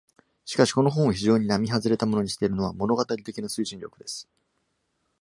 [0.45, 4.27] しかし、この本を非常に並外れたものにしているのは、物語的な推進力です。